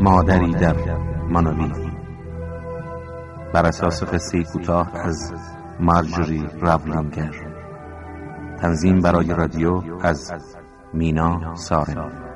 [0.00, 0.76] مادری در
[1.28, 1.72] مانوی.
[3.52, 5.32] بر اساس قصه کوتاه از
[5.80, 7.34] مارجوری راولینگر
[8.60, 10.32] تنظیم برای رادیو از
[10.92, 12.27] مینا سارمی.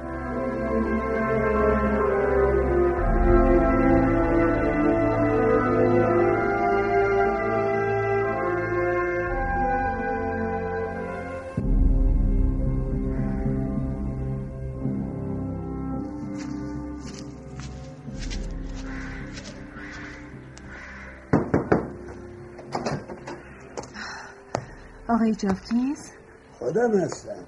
[25.32, 26.10] آقای جافکیز
[26.58, 27.44] خودم هستم.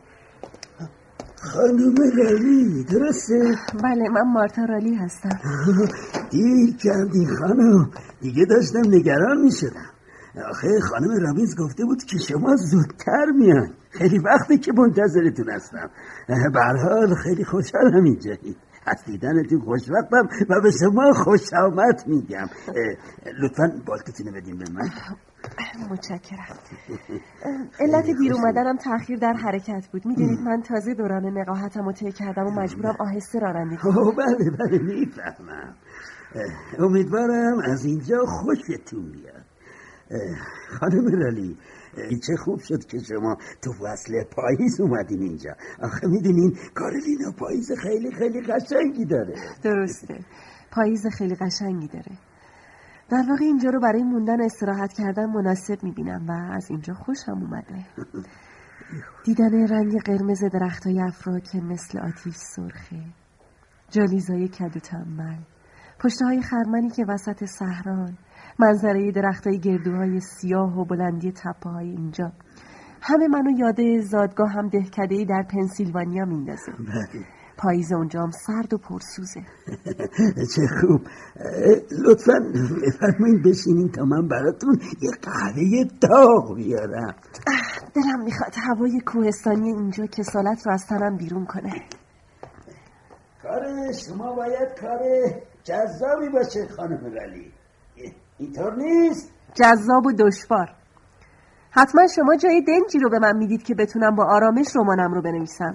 [1.37, 5.41] خانم رالی درسته؟ بله من مارتا رالی هستم.
[6.30, 9.91] دیر کردی خانم دیگه داشتم نگران می شدم
[10.51, 13.70] آخه خانم رابینز گفته بود که شما زودتر میان.
[13.91, 15.91] خیلی وقتی که منتظرتون هستم.
[16.28, 18.56] برحال خیلی خوشحالم اینجایی
[18.87, 22.47] از دیدنتون خوشوقتم و به شما خوش آمد میگم.
[23.42, 24.89] لطفا بالتتونه بدیم به من.
[25.91, 26.58] متشکرم.
[27.80, 30.06] علت دیر اومدنم تاخیر در حرکت بود.
[30.06, 34.16] می‌دونید من تازه دوران نقاهتم رو طی کردم و مجبورم آهسته رانندگی کنم.
[34.16, 35.74] بله بله می‌فهمم.
[36.78, 39.44] امیدوارم از اینجا خوشتون بیاد.
[40.80, 41.56] خانم رالی
[42.27, 45.50] چه خوب شد که شما تو فصل پاییز اومدین اینجا.
[45.83, 49.34] آخه می‌دونین کارلینا پاییز خیلی خیلی قشنگی داره.
[49.62, 50.18] درسته.
[50.72, 52.18] پاییز خیلی قشنگی داره.
[53.10, 57.86] در واقع اینجا رو برای موندن استراحت کردن مناسب می‌بینم و از اینجا خوشم اومده.
[59.24, 63.02] دیدن رنگ قرمز درخت های افرا که مثل آتیش سرخه
[63.91, 65.36] جالیزای کدو تنبل
[66.00, 68.19] پشته های خرمنی که وسط صحران
[68.58, 72.33] منظره درخت های گردوهای سیاه و بلندی تپه های اینجا.
[73.02, 76.72] همه منو یاد زادگاه هم دهکده در پنسیلوانیا میندازه.
[76.72, 77.24] بله.
[77.58, 79.41] پاییز اونجا هم سرد و پرسوزه.
[80.55, 81.00] چه خوب.
[82.05, 82.33] لطفا
[82.83, 87.14] بفرمایید بشینین تا من براتون یه قهوه داغ بیارم.
[87.95, 91.73] دلم می‌خواد هوای کوهستانی اینجا کسالت رو از تنم بیرون کنه.
[93.42, 95.00] کار شما باید کار
[95.64, 97.52] جذابی باشه خانم رلی.
[98.39, 100.68] اینطور نیست؟ جذاب و دشوار.
[101.70, 105.74] حتما شما جای دنجی رو به من می‌دید که بتونم با آرامش رمانم رو بنویسم.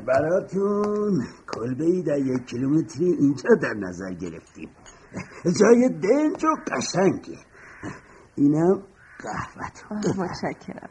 [0.00, 1.24] براتون
[1.54, 4.68] کلبه ای در یک کیلومتری اینجا در نظر گرفتیم.
[5.60, 7.38] جای دنج و قشنگه
[8.34, 8.82] اینم
[9.18, 10.90] قهوت متشکرم.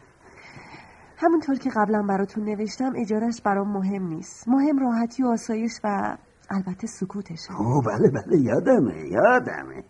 [1.17, 4.47] همونطور که قبلا براتون نوشتم اجارش برام مهم نیست.
[4.47, 6.17] مهم راحتی و آسایش و
[6.49, 9.83] البته سکوتش او بله بله یادمه یادمه.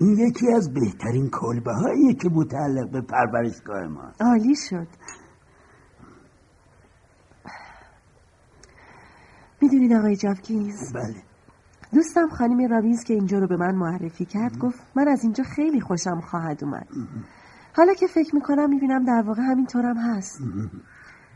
[0.00, 4.86] این یکی از بهترین کلبه هایی که متعلق به پرورشگاه ما عالی شد.
[9.72, 11.14] می‌دونید آقای جافکینز؟ بله.
[11.92, 15.80] دوستم خانم رابینز که اینجا رو به من معرفی کرد گفت من از اینجا خیلی
[15.80, 16.86] خوشم خواهد اومد.
[17.76, 20.40] حالا که فکر می‌کنم می‌بینم در واقع همینطورم هست.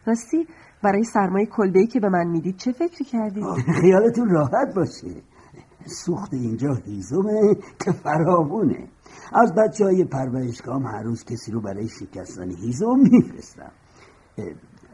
[0.06, 0.46] راستی
[0.82, 3.44] برای سرمایه کلبه که به من می‌دید چه فکری کردید؟
[3.80, 5.22] خیالتون راحت باشه.
[5.86, 7.54] سوخت اینجا هیزومه
[7.84, 8.88] که فرامونه
[9.32, 13.72] از بچه های پرورشگاه هر روز کسی رو برای شکستن هیزوم میفرستم.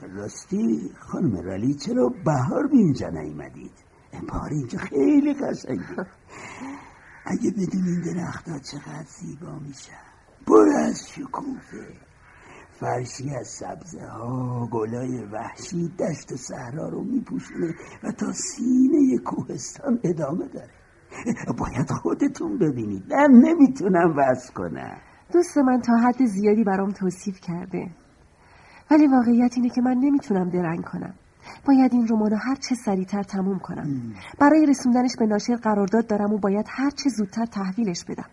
[0.06, 3.72] راستی خانم رالی چرا بهار به اینجا نیمدید
[4.28, 6.06] بهار اینجا خیلی قشنگه.
[7.26, 9.92] اگه بدون این درختها چقدر زیبا میشن.
[10.46, 11.86] پر از شکوفه.
[12.80, 17.74] فرشی از سبزه ها گلای وحشی دشت و صحرا رو میپوشونه
[18.04, 20.70] و تا سینه کوهستان ادامه داره.
[21.58, 23.14] باید خودتون ببینید.
[23.14, 24.96] من نمی‌تونم وز کنم.
[25.32, 27.90] دوست من تا حد زیادی برام توصیف کرده.
[28.92, 31.14] ولی واقعیت اینه که من نمی‌تونم درنگ کنم.
[31.66, 34.14] باید این رومانو هر چه سریعتر تموم کنم.
[34.38, 38.26] برای رسوندنش به ناشر قرارداد دارم و باید هر چه زودتر تحویلش بدم.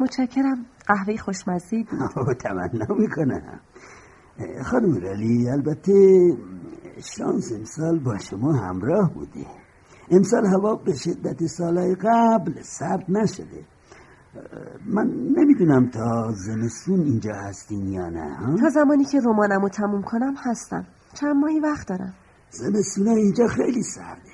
[0.00, 0.66] متشکرم.
[0.86, 2.36] قهوه خوشمزه بود.
[2.44, 3.60] تمنا می‌کنم
[4.64, 5.92] خانم رلی البته
[7.16, 9.46] شانس امسال با شما همراه بوده
[10.10, 13.64] امسال هوا به شدت سالهای قبل سرد نشده.
[14.86, 15.06] من
[15.36, 20.86] نمی‌دونم تا زمستون اینجا هستین یا نه تا زمانی که رمانمو تموم کنم هستم.
[21.14, 22.14] چند ماهی وقت دارم.
[22.50, 24.30] زمستون اینجا خیلی سرده.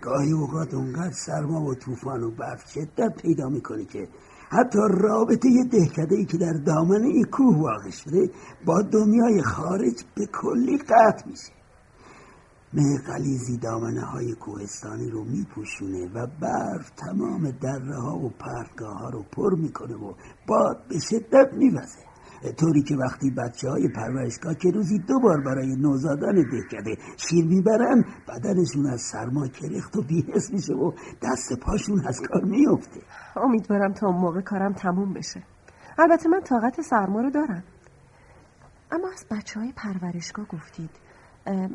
[0.00, 4.08] گاهی اوقات اونقدر سرما و طوفان و برف شدت پیدا می‌کنه که
[4.48, 8.30] حتی رابطه یه دهکده ای که در دامنه ای کوه واقع شده
[8.66, 11.52] با دنیای خارج به کلی قطع میشه.
[12.74, 19.08] مه قلیزی دامنه های کوهستانی رو میپوشونه و برف تمام دره ها و پرتگاه ها
[19.08, 20.12] رو پر می‌کنه و
[20.46, 22.04] باد به شدت میوزه.
[22.56, 28.04] طوری که وقتی بچه های پرورشگاه که روزی دو بار برای نوزادان دهکده شیر می‌برن
[28.28, 30.92] بدنشون از سرما کرخت و بیهس میشه و
[31.22, 33.00] دست پاشون از کار میفته
[33.36, 35.42] امیدوارم تا اون موقع کارم تموم بشه.
[35.98, 37.64] البته من طاقت سرما رو دارم.
[38.92, 40.90] اما از بچه های پرورشگاه گفتید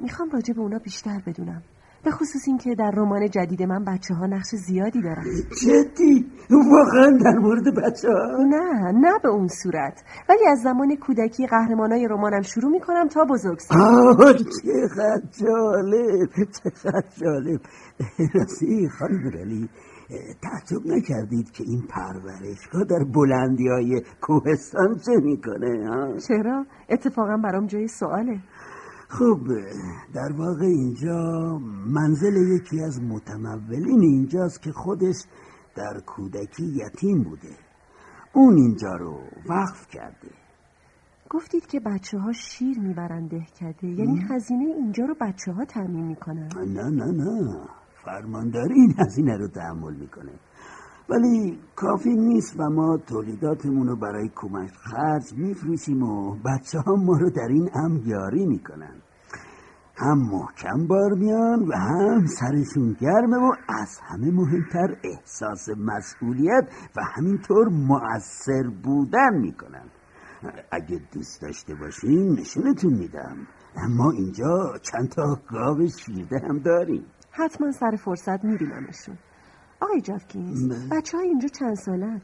[0.01, 1.61] می‌خوام راجع به اونا بیشتر بدونم.
[2.03, 5.23] به خصوص اینکه در رمان جدید من بچه ها نقش زیادی دارن.
[5.63, 10.03] جدی؟ واقعا در مورد بچه ها نه نه به اون صورت.
[10.29, 16.29] ولی از زمان کودکی قهرمانای رمانم شروع می‌کنم تا بزرگسال آه چقدر جالب
[16.63, 17.61] چقدر جالب.
[18.33, 19.69] راستی خانم رلی
[20.41, 25.87] تعجب نکردید که این پرورشگاه در بلندی های کوهستان چه می‌کنه
[26.27, 28.39] چرا؟ اتفاقا برام جای سواله.
[29.09, 29.39] خب
[30.13, 35.15] در واقع اینجا منزل یکی از متمولین اینجاست که خودش
[35.75, 37.55] در کودکی یتیم بوده.
[38.33, 39.19] اون اینجا رو
[39.49, 40.31] وقف کرده.
[41.29, 46.05] گفتید که بچه ها شیر می‌برن ده کرده یعنی هزینه اینجا رو بچه ها تعمین
[46.05, 47.59] می‌کنن؟ نه نه نه.
[48.05, 50.31] فرمانداری این هزینه رو تحمل می‌کنه.
[51.09, 57.17] ولی کافی نیست و ما تولیداتمون رو برای کمک خرج میفروشیم و بچه ها ما
[57.17, 58.95] رو در این هم یاری می‌کنن.
[59.97, 66.67] هم محکم بار میان و هم سرشون گرمه و از همه مهمتر احساس مسئولیت
[66.97, 69.85] و همینطور مؤثر بودن می‌کنن.
[70.71, 73.37] اگه دوست داشته باشین نشونتون میدم.
[73.75, 77.05] اما اینجا چند تا گاو شیرده هم داریم.
[77.31, 79.17] حتما سر فرصت میبینمشون
[79.81, 80.87] آقای جافکینز بله.
[80.91, 82.21] بچه های اینجا چند سالن؟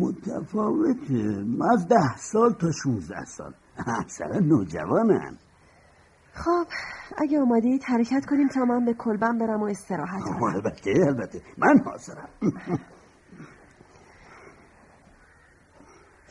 [0.00, 1.44] متفاوته.
[1.72, 3.54] از ده سال تا 16 سال.
[3.86, 5.38] اکثرا نوجوانن.
[6.32, 6.66] خب
[7.18, 10.42] اگه آماده حرکت کنیم تا من به کلبم برم و استراحت کنم.
[10.42, 11.42] البته البته.
[11.58, 12.28] من حاضرم.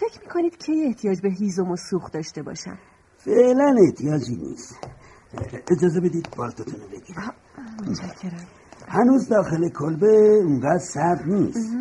[0.01, 2.77] فکر می‌کنید که احتیاج به هیزم و سوخت داشته باشم؟
[3.17, 4.87] فعلا احتیاجی نیست.
[5.71, 7.33] اجازه بدید بالتوتونو بگیرم.
[7.87, 8.47] متشکرم.
[8.87, 11.77] هنوز داخل کلبه اونقدر سرد نیست.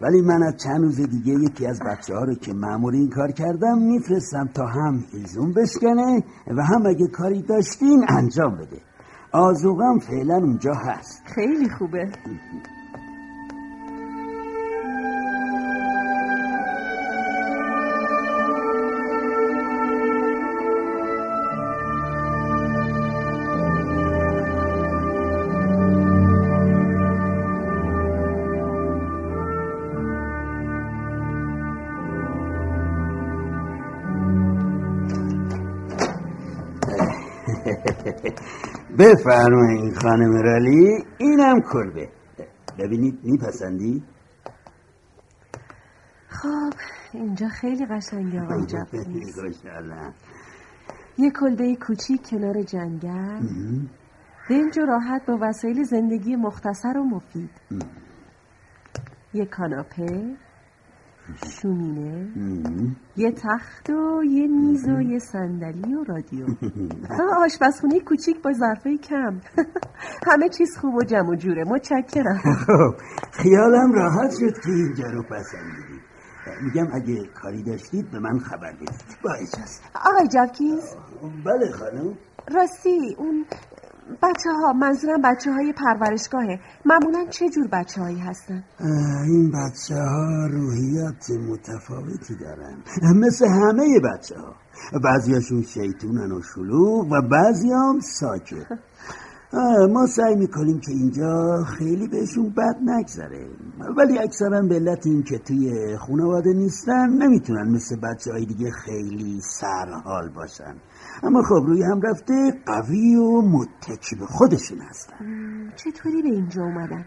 [0.00, 3.32] ولی من از چند روز دیگه یکی از بچه ها رو که معمول این کار
[3.32, 8.80] کردم میفرستم تا هم هیزون بشکنه و هم اگه کاری داشتین انجام بده.
[9.32, 11.22] آزوغم فعلا اونجا هست.
[11.34, 12.12] خیلی خوبه.
[39.00, 42.08] بفرمایید خانم رالی اینم کلبه
[42.78, 44.02] ببینید میپسندی؟
[46.28, 46.72] خب
[47.12, 48.66] اینجا خیلی قشنگه آقای
[51.18, 53.40] یه کلبه کوچیک کنار جنگل.
[54.50, 57.50] دنج و راحت با وسایل زندگی مختصر و مفید.
[59.34, 60.36] یه کاناپه.
[61.60, 66.46] شومینه یه تخت و یه میز و یه صندلی و رادیو.
[67.44, 69.40] آشپزخونه کوچیک با ظرفای کم.
[70.28, 71.64] همه چیز خوب و جمع و جوره.
[71.64, 72.38] متشکرم.
[72.66, 72.94] خب
[73.32, 76.10] خیالم راحت شد که اینجا رو پسندیدید
[76.62, 78.90] میگم اگه کاری داشتید به من خبر بدید.
[79.24, 79.82] با اجازه.
[79.94, 80.96] آقای جاکیز
[81.44, 82.14] بله خانم.
[82.54, 83.44] راستی اون
[84.22, 86.60] بچه ها منظورم بچه های پرورشگاهه.
[86.84, 88.64] معمولا چه جور بچه هایی هستن؟
[89.24, 92.82] این بچه ها روحیات متفاوتی دارن.
[93.16, 94.54] مثل همه بچه ها
[95.04, 98.66] بعضیاشون شیطونن و شلو و بعضی هم ساکت.
[99.92, 103.48] ما سعی می‌کنیم که اینجا خیلی بهشون بد نگذره.
[103.96, 109.40] ولی اکثرا به علت این که توی خانواده نیستن نمی‌تونن مثل بچه های دیگه خیلی
[109.40, 110.74] سرحال باشن.
[111.22, 115.14] اما خب روی هم رفته قوی و متکی به خودشون هستن.
[115.76, 117.04] چطوری به اینجا اومدن؟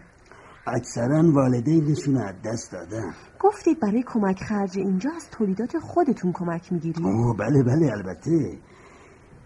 [0.66, 3.14] اکثرا والدینشون از دست دادن.
[3.40, 7.06] گفتید برای کمک خرج اینجا از تولیدات خودتون کمک می‌گیرید؟
[7.38, 8.58] بله بله البته.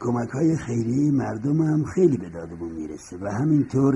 [0.00, 3.94] کمک های خیلی مردم هم خیلی به دادمون می‌رسه و همینطور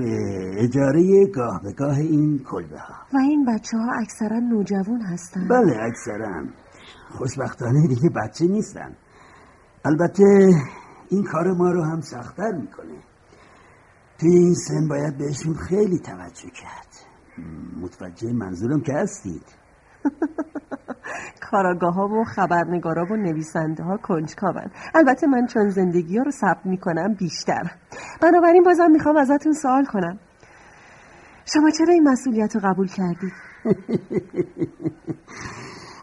[0.57, 5.47] اجاره گاه به گاه این کلبه ها و این بچه ها اکثرا نوجوان هستن.
[5.47, 6.45] بله اکثرا.
[7.17, 8.95] خوشبختانه دیگه بچه نیستن.
[9.85, 10.51] البته
[11.09, 12.97] این کار ما رو هم سختتر می‌کنه.
[14.19, 16.87] توی این سن باید بهشون خیلی توجه کرد.
[17.81, 19.62] متوجه منظورم که هستید.
[21.51, 26.65] کاراگاه ها و خبرنگارا و نویسنده ها کنجکاون البته من چون زندگی ها رو ثبت
[26.65, 27.71] می‌کنم بیشتر.
[28.21, 30.19] بنابراین بازم می‌خوام ازتون سوال کنم.
[31.53, 33.33] شما چرا این مسئولیت رو قبول کردید؟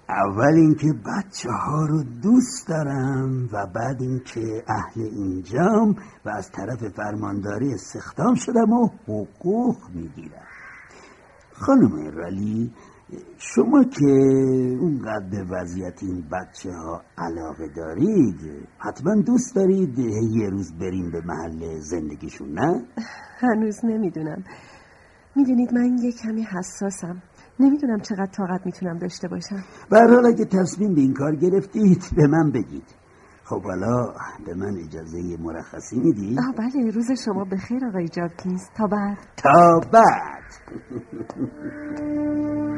[0.09, 6.89] اول اینکه بچه ها رو دوست دارم و بعد اینکه اهل اینجام و از طرف
[6.89, 10.47] فرمانداری استخدام شدم و حقوق می‌گیرم.
[11.53, 12.73] خانم رالی
[13.39, 14.07] شما که
[14.81, 21.21] اونقدر به وضعیت این بچه ها علاقه دارید حتما دوست دارید یه روز بریم به
[21.25, 22.85] محل زندگیشون نه؟
[23.39, 24.45] هنوز نمی‌دونم.
[25.37, 27.23] می‌دونید من یه کمی حساسم.
[27.61, 29.65] نمی‌دونم چقدر طاقت می‌تونم داشته باشم.
[29.91, 32.95] برحال اگه تصمیم به این کار گرفتید به من بگید.
[33.45, 34.15] خب حالا
[34.47, 39.19] به من اجازه مرخصی میدی؟ آه بله روز شما بخیر آقای جابکینز تا بعد.
[39.37, 40.45] تا بعد.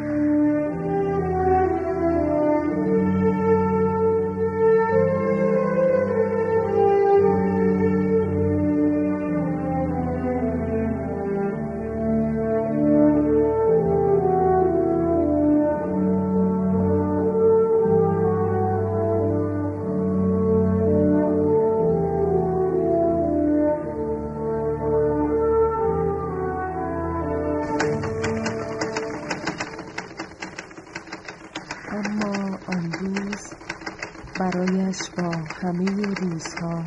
[34.40, 35.30] برایش با
[35.62, 36.84] همه روزها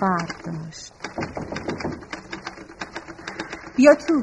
[0.00, 0.92] فرق داشت.
[3.76, 4.22] بیا تو.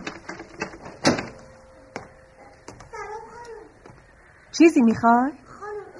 [4.51, 5.91] چیزی می‌خوای؟ خانم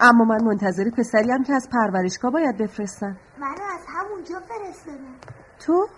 [0.00, 3.16] اما من منتظر پسریم که از پرورشگاه باید بفرستم.
[3.38, 5.16] منو از همونجا فرستادم
[5.66, 5.88] تو؟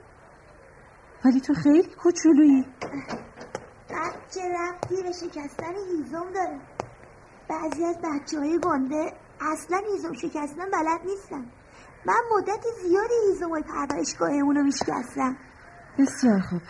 [1.25, 2.67] ولی تو خیلی کوچولویی.
[3.91, 6.74] بعد چه رفتی به شکستن هیزم داره؟
[7.49, 11.45] بعضی از بچه های گنده اصلا هیزم شکستن بلد نیستن.
[12.07, 15.37] من مدت زیادی هیزم های پرورشگاهمون رو میشکستم.
[15.99, 16.63] بسیار خوب.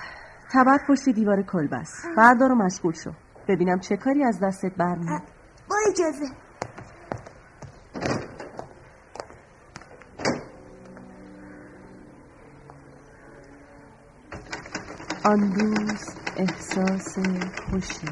[0.53, 2.07] تبر پشت دیوار کلبس.
[2.17, 3.11] بردار و مشغول شو.
[3.49, 5.23] ببینم چه کاری از دستت برمیاد.
[5.69, 6.27] با اجازه.
[15.25, 17.19] آن روز احساس
[17.71, 18.07] خوشی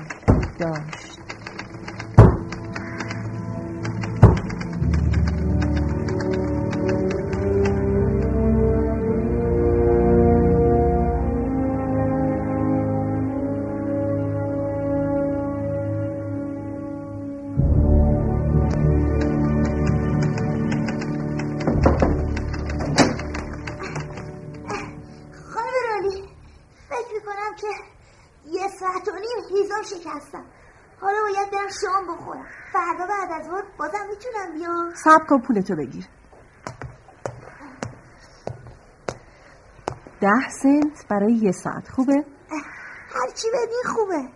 [0.59, 1.22] داشت.
[27.23, 27.67] می‌کنم که
[28.45, 30.45] یه ساعت و نیم هیزم شکستم.
[31.00, 32.47] حالا باید برم شام بخورم.
[32.73, 34.95] فردا بعد از ظهر بازم می‌تونم بیام.
[34.95, 36.07] صبر کن پولتو بگیر.
[40.21, 41.88] ده سنت برای یه ساعت.
[41.88, 42.25] خوبه؟
[43.14, 44.29] هرچی بدین خوبه.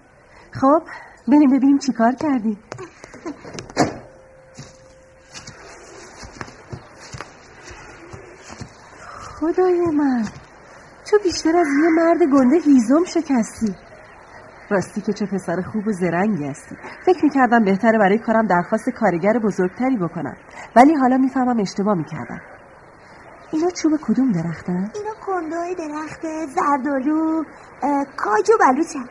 [0.53, 0.83] خب
[1.29, 2.59] بریم ببینیم چی کار کردی.
[9.41, 10.29] خدای من.
[11.17, 13.75] تو بیشتر از یه مرد گنده هیزم شکستی.
[14.71, 16.77] راستی که چه پسر خوب و زرنگی هستی.
[17.07, 20.37] فکر می‌کردم بهتره برای کارم درخواست کارگر بزرگتری بکنم.
[20.77, 22.41] ولی حالا می‌فهمم اشتباه می‌کردم.
[23.53, 27.45] اینا چوب کدوم درختن؟ اینا کنده های درخت زردالو
[28.17, 29.09] کاج و بلوچم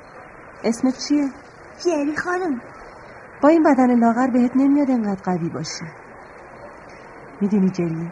[0.63, 1.29] اسمت چیه؟
[1.85, 2.61] جری خانم.
[3.41, 5.85] با این بدن لاغر بهت نمیاد انقدر قوی باشی.
[7.41, 8.11] می‌دونی جلی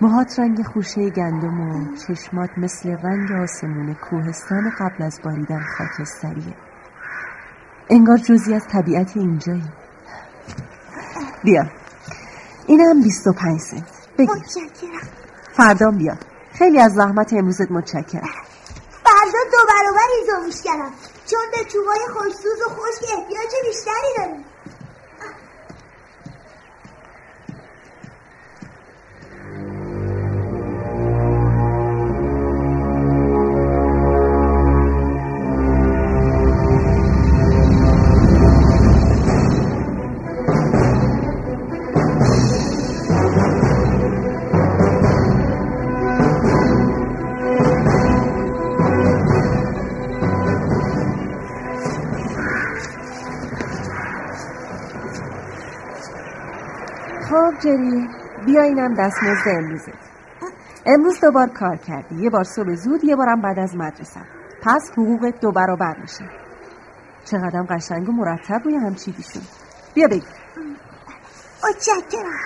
[0.00, 6.54] موهات رنگ خوشه گندم و چشمات مثل رنگ آسمون کوهستان قبل از باریدن خاکستریه
[7.90, 9.70] انگار جزی از طبیعت اینجایی.
[11.44, 11.62] بیا.
[12.66, 13.82] اینم 25 سنت.
[14.18, 14.30] بگیر.
[14.30, 15.08] متشکرم.
[15.52, 16.14] فردام بیا.
[16.52, 18.28] خیلی از زحمت امروزت متشکرم.
[19.04, 20.90] فردا دو برابر ایزا میشکنم.
[21.26, 24.44] چون به چوبای خوشسوز و خشک احتیاج بیشتری داریم.
[57.62, 58.08] جری
[58.46, 60.16] بیا اینم دستمزد امروزت
[60.86, 62.22] امروز دوبار کار کردی.
[62.22, 64.20] یه بار صبح زود یه بارم بعد از مدرسه.
[64.62, 66.24] پس حقوقت دو برابر میشه.
[67.24, 69.42] چقدرم قشنگ و مرتب روی هم چیدی شد
[69.94, 70.26] بیا بگی
[71.64, 72.40] متشکرم.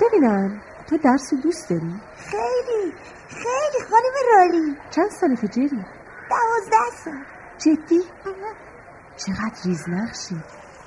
[0.00, 2.92] ببینم تو درس دوست داری؟ خیلی
[3.28, 4.76] خیلی خانم رالی.
[4.90, 5.68] چند سالته جری؟
[6.30, 7.24] دوازده سال.
[7.58, 8.00] جدی؟
[9.16, 10.36] چقدر ریز نقشی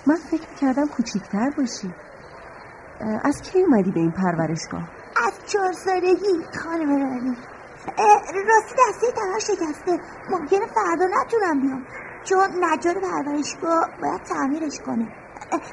[0.07, 1.93] من فکر کردم کوچیکتر باشی.
[3.24, 4.90] از کی اومدی به این پرورشگاه؟
[5.28, 7.38] از چهار سالگی خانم رانی.
[8.50, 10.00] راستی دسته تمام شکسته.
[10.30, 11.86] ممکنه فردا نتونم بیام.
[12.24, 15.08] چون نجار پرورشگاه باید تعمیرش کنه.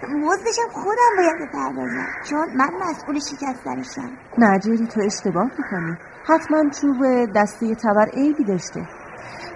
[0.09, 2.07] مزدشم خودم باید بپردازم.
[2.31, 4.11] چون من مسئول شکستنشم.
[4.39, 5.97] نجاری تو اشتباه می‌کنی.
[6.25, 8.87] حتما چوب دسته تبر عیبی داشته.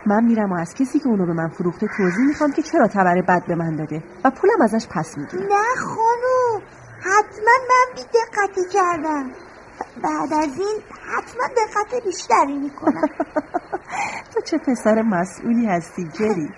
[0.07, 3.23] من میرم و از کسی که اونو به من فروخته توضیح می‌خوام که چرا تبر
[3.29, 6.26] بد به من داده و پولم ازش پس می‌گیرم نه خانو
[7.07, 9.31] حتما من بی دقتی کردم.
[10.03, 10.83] بعد از این
[11.17, 13.09] حتما دقت بیشتری می‌کنم.
[14.35, 16.51] تو چه پسر مسئولی هستی جری؟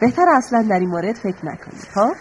[0.00, 2.14] بهتر اصلا در این مورد فکر نکنی ها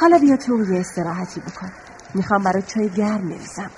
[0.00, 1.72] حالا بیا تو یه استراحتی بکن.
[2.14, 3.70] می‌خوام برای چای گرم میریزم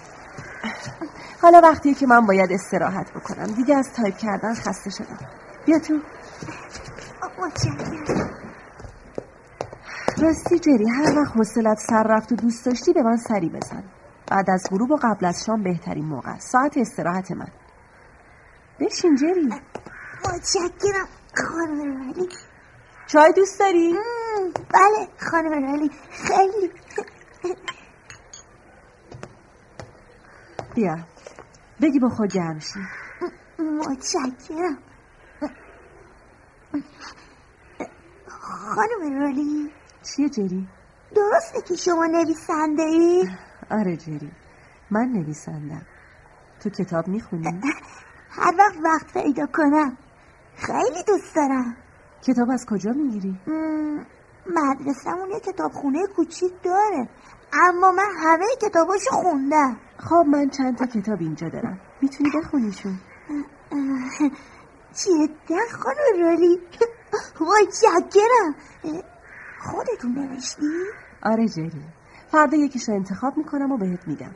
[1.42, 3.46] حالا وقتی که من باید استراحت بکنم.
[3.46, 5.18] دیگه از تایپ کردن خسته شدم.
[5.66, 6.00] بیا تو.
[10.22, 13.84] راستی جری هر وقت حوصلت سر رفت و دوست داشتی به من سری بزن.
[14.30, 17.48] بعد از غروب و قبل از شام بهترین موقع ساعت استراحت من.
[18.80, 19.48] بشین جری.
[20.24, 22.28] متشکرم خانم ولی
[23.06, 23.94] چای دوست داری؟
[24.74, 26.70] بله خانم ولی خیلی.
[30.74, 30.96] بیا.
[31.80, 32.80] بگی با خود گرم شی.
[33.58, 34.78] متشکرم.
[38.28, 40.68] خانم رولی چیه جری؟
[41.14, 43.28] درسته که شما نویسنده ای؟
[43.70, 44.30] آره جری.
[44.90, 45.82] من نویسندم.
[46.60, 47.60] تو کتاب می‌خونی؟
[48.38, 49.96] هر وقت وقت پیدا کنم.
[50.56, 51.76] خیلی دوست دارم.
[52.22, 53.40] کتاب از کجا می‌گیری؟
[54.46, 57.08] مدرسهمون یه کتابخونه کوچیک داره.
[57.52, 59.76] اما من همه کتاباشو خوندم.
[59.98, 61.80] خب من چند تا کتاب اینجا دارم.
[62.02, 62.98] می‌تونی بخونیشون
[64.94, 66.60] جدا خانم رولی.
[67.50, 68.54] متشکرم
[69.70, 70.66] خودتون نوشتی؟
[71.22, 71.84] آره جری.
[72.30, 74.34] فردا یکیش رو انتخاب می‌کنم و بهت میدم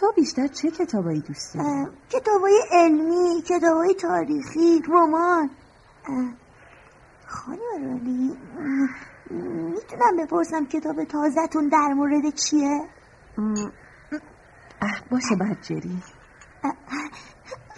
[0.00, 5.50] تو بیشتر چه کتابایی دوست داری؟ کتابای علمی، کتابای تاریخی، رمان.
[7.26, 8.36] خانم رولی
[9.70, 12.88] می‌تونم بپرسم کتاب تازهتون در مورد چیه؟
[15.10, 16.02] باشه بعد جری.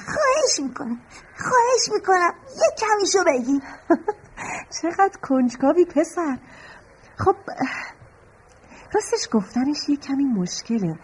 [0.07, 1.01] خواهش می‌کنم
[1.39, 2.35] خواهش می‌کنم.
[2.57, 3.61] یه کمیشو بگی.
[4.83, 6.39] چقدر کنجکاوی پسر.
[7.19, 7.37] خب
[8.95, 10.99] راستش گفتنش یه کمی مشکله.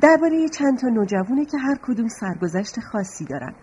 [0.00, 3.54] درباره چند تا نوجوونه که هر کدوم سرگذشت خاصی دارن.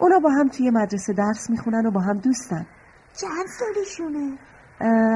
[0.00, 2.66] اونا با هم توی مدرسه درس می‌خونن و با هم دوستن.
[3.16, 4.38] چند سالشونه؟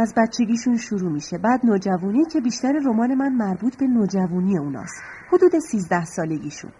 [0.01, 1.39] از بچگیشون شروع میشه.
[1.39, 5.03] بعد نوجوانی که بیشتر رمان من مربوط به نوجوانی اوناست.
[5.33, 6.73] حدود سیزده سالگیشون.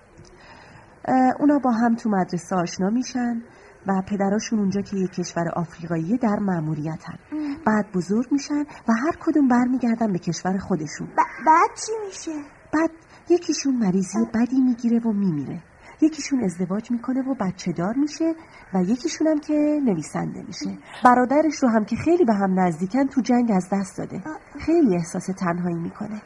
[1.41, 3.43] اونا با هم تو مدرسه آشنا میشن.
[3.87, 7.19] و پدراشون اونجا که یه کشور آفریقایی در مأموریتن.
[7.67, 11.09] بعد بزرگ میشن و هر کدوم برمیگردن به کشور خودشون.
[11.47, 12.91] بعد چی میشه؟ بعد
[13.29, 15.63] یکیشون مریضی بدی می‌گیره و میمیره.
[16.01, 18.35] یکیشون ازدواج می‌کنه و بچه دار میشه
[18.75, 20.79] و یکیشون هم که نویسنده میشه.
[21.05, 24.23] برادرش رو هم که خیلی به هم نزدیکن تو جنگ از دست داده.
[24.61, 26.23] خیلی احساس تنهایی می‌کنه.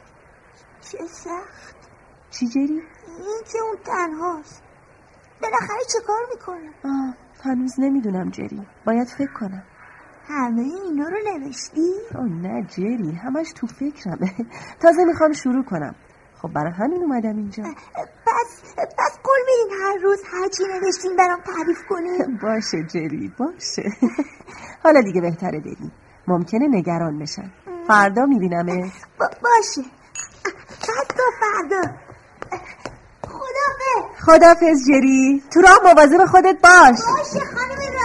[0.81, 1.75] چه سخت.
[2.29, 2.81] چی جری؟
[3.19, 4.63] این که اون تنهاست.
[5.41, 7.26] بالاخره چه کار می‌کنه؟ آه.
[7.43, 8.61] هنوز نمی‌دونم جری.
[8.85, 9.63] باید فکر کنم.
[10.27, 13.11] همه اینا رو نوشتی؟ آه نه جری.
[13.11, 14.31] همش تو فکرمه.
[14.81, 15.95] تازه می‌خوام شروع کنم.
[16.41, 17.63] خب برای همین اومدم اینجا.
[18.25, 23.83] پس پس قول میدین هر روز هرچی نوشتین برام تعریف کنیم باشه جری باشه.
[24.83, 25.91] حالا دیگه بهتره بریم
[26.27, 27.51] ممکنه نگران بشن
[27.87, 29.89] فردا میبینمه با باشه.
[30.81, 32.06] پس تا فردا.
[34.27, 35.43] خدافز جری.
[35.51, 36.97] تو راه مواظب خودت باش.
[37.17, 37.96] باشه خانم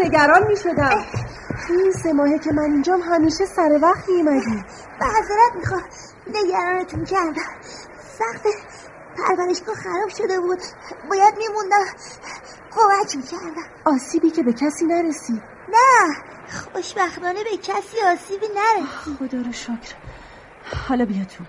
[0.00, 1.04] نگران می شدم
[1.70, 4.64] این سه ماهه که من اینجام همیشه سر وقت میمدی
[5.00, 5.82] معذرت می‌خوام.
[6.26, 7.52] نگرانتون کردم.
[8.18, 8.46] سخت
[9.18, 10.58] پرورشگاه خراب شده بود.
[11.10, 11.84] باید میموندم.
[12.70, 13.68] کمک می‌کردم.
[13.84, 16.14] آسیبی که به کسی نرسید نه.
[16.72, 19.94] خوشبختانه به کسی آسیبی نرسید خدا رو شکر.
[20.88, 21.44] حالا بیا تو.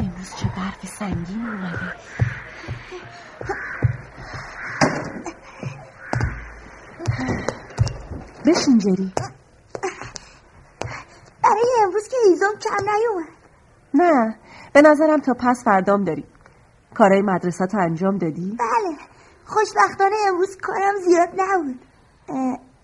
[0.00, 1.92] امروز چه برف سنگین اومده.
[8.46, 9.12] بشین جری
[12.54, 13.28] برام کم نیومد.
[13.94, 14.36] نه
[14.72, 16.24] به نظرم تا پس فردام داری.
[16.94, 18.96] کارهای مدرسه انجام دادی؟ بله
[19.44, 21.80] خوشبختانه امروز کارم زیاد نبود.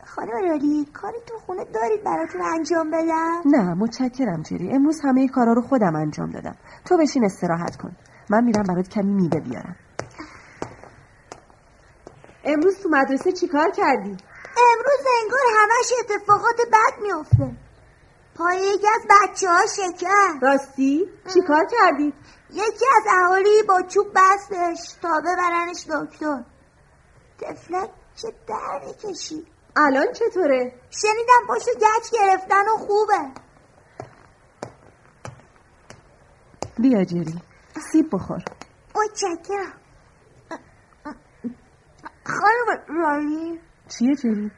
[0.07, 5.53] خانم رالی کاری تو خونه دارید براتون انجام بدم؟ نه متشکرم جری امروز همه کارا
[5.53, 6.57] رو خودم انجام دادم.
[6.85, 7.97] تو بشین استراحت کن.
[8.31, 9.77] من میرم برات کمی میوه بیارم.
[12.45, 14.17] امروز تو مدرسه چیکار کردی؟
[14.73, 17.57] امروز انگار همش اتفاقات بد میافته.
[18.35, 22.13] پای یکی از بچه ها شکر راستی؟ چیکار کردی؟
[22.51, 26.45] یکی از اهالی با چوب بستش تا ببرنش دکتر.
[27.39, 29.47] تفلک چه در کشی
[29.77, 33.31] الان چطوره؟ شنیدم پاشو گچ گرفتن و خوبه.
[36.79, 37.41] بیا جری
[37.93, 38.45] سیب بخور.
[38.95, 39.73] متشکرم.
[42.25, 44.51] خانم رالی چیه جری؟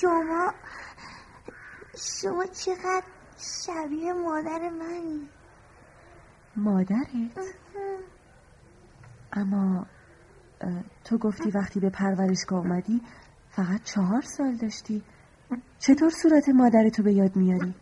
[0.00, 0.54] شما
[1.96, 3.06] شما چقدر
[3.38, 5.28] شبیه مادر منی
[6.56, 7.08] مادرت؟
[9.32, 9.86] اما
[11.04, 13.02] تو گفتی وقتی به پرورشگاه اومدی
[13.50, 15.02] فقط چهار سال داشتی
[15.78, 17.74] چطور صورت مادر تو به یاد میاری؟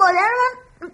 [0.00, 0.90] مادر من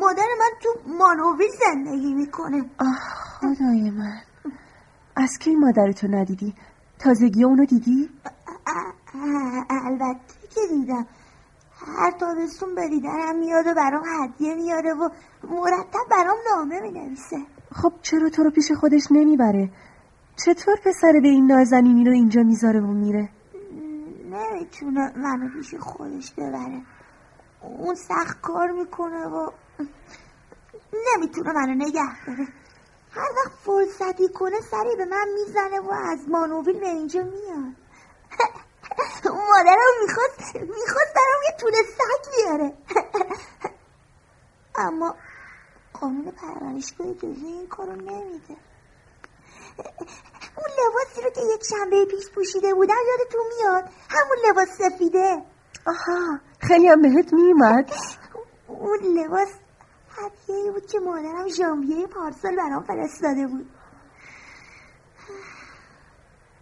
[0.00, 2.98] مادر من تو مانوی زندگی می‌کنه آه
[3.40, 4.22] خدای من
[5.20, 6.54] از کی مادرتو ندیدی؟
[6.98, 8.10] تازگی اونو دیدی؟
[9.70, 11.06] البته که دیدم
[11.98, 15.08] هر تابستون به دیدنم میاد و برام هدیه میاره و
[15.44, 17.36] مرتب برام نامه می‌نویسه
[17.72, 19.70] خب چرا تو رو پیش خودش نمی‌بره؟
[20.44, 23.28] چطور پسر به این نازنینی رو اینجا می‌ذاره و میره؟
[24.24, 26.82] نمی‌تونه منو پیش خودش ببره
[27.62, 29.50] اون سخت کار می‌کنه و
[31.16, 32.46] نمی‌تونه منو نگه داره
[33.10, 37.74] هر وقت فرصتی کنه سری به من می‌زنه و از مانوویل به اینجا میاد.
[39.50, 42.72] مادرم می‌خواست می‌خواست برام یه تونه سگ بیاره.
[44.86, 45.14] اما
[46.00, 48.56] قانون پرورشگاه اجازه این کارو نمیده.
[50.56, 55.42] اون لباسی رو که یک شنبه پیش پوشیده بودم یادتون میاد؟ همون لباس سفیده.
[55.86, 57.90] آها خیلی هم بهت میومد.
[58.66, 59.48] اون لباس
[60.20, 63.70] هدیه بود که مادرم ژانویه پارسال برام فرستاده بود.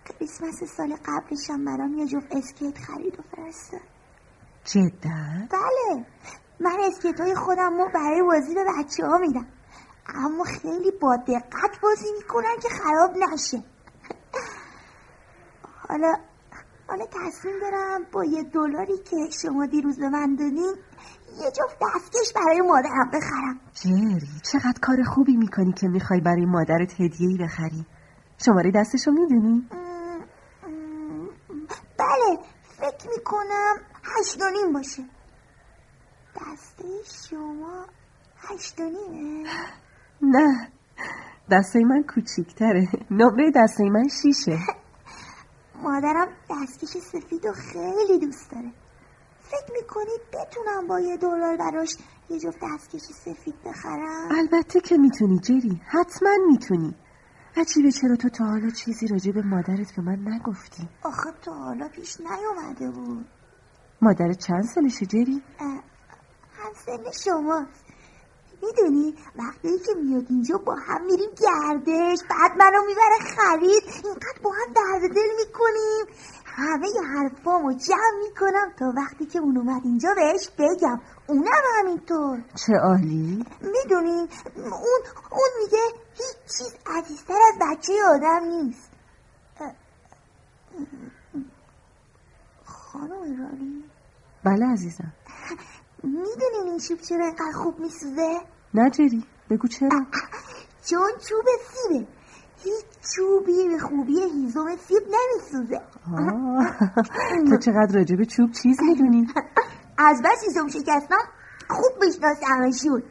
[0.05, 3.81] کریسمس سال قبلشم برام یه جفت اسکیت خرید و فرستاد.
[4.65, 6.07] جدا؟ بله.
[6.61, 9.47] من اسکیت های خودم رو برای بازی به بچه ها میدم.
[10.15, 13.65] اما خیلی با دقت بازی می‌کنن که خراب نشه.
[15.89, 16.15] حالا
[16.89, 20.75] حالا تصمیم دارم با یه دلاری که شما دیروز به من دادین
[21.37, 23.61] یه جفت دستکش برای مادرم بخرم.
[23.75, 27.87] جری چقدر کار خوبی می‌کنی که می‌خوای برای مادرت هدیه‌ای بخری؟
[28.45, 29.69] شماره دستشو می‌دونی؟
[31.99, 32.39] بله
[32.79, 35.03] فکر می‌کنم هشت نیم باشه.
[36.37, 36.85] دسته
[37.31, 37.87] شما
[38.39, 39.49] هشت نیمه؟
[40.35, 40.69] نه
[41.51, 42.89] دسته من کوچیکتره.
[43.11, 44.59] نمره دسته من شیشه.
[45.83, 48.73] مادرم دستکش سفید و خیلی دوست داره.
[49.51, 51.97] فکر می‌کنید بتونم با یه دلار براش
[52.31, 55.81] یه جفت دستکش سفید بخرم؟ البته که می‌تونی جری.
[55.87, 56.95] حتما می‌تونی.
[57.57, 61.89] عجیبه چرا تو تا حالا چیزی راجع به مادرت به من نگفتی؟ آخه تا حالا
[61.89, 63.27] پیش نیومده بود.
[64.03, 67.85] مادرت چند سالشه جری؟ هم سن شماست.
[68.63, 74.05] می‌دونی وقتی که میاد اینجا با هم میریم گردش بعد منو می‌بره خرید.
[74.05, 76.05] اینقدر با هم درد دل می‌کنیم.
[76.59, 81.01] همه حرفامو جمع می‌کنم تا وقتی که اون اومد اینجا بهش بگم.
[81.27, 82.45] اونم همینطور.
[82.55, 83.45] چه عالی.
[83.61, 85.83] می‌دونی اون اون میگه
[86.15, 88.91] هیچ چیز عزیزتر از بچه آدم نیست.
[92.65, 93.85] خانم ایرانی.
[94.45, 95.13] بله عزیزم.
[96.03, 98.41] می‌دونین این چوب چرا اینقدر خوب میسوزه؟
[98.75, 99.89] نه جری بگو چرا.
[100.85, 102.18] چون چوب سیبه
[102.65, 105.81] هیچ چوبی به خوبی هیزم سیب نمیسوزه.
[107.51, 109.27] تو چقدر راجع به چوب چیز می‌دونی؟
[109.99, 111.25] از بس هیزم شکستم
[111.69, 113.03] خوب میشناسمشون